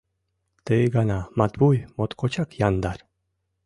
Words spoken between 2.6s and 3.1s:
яндар.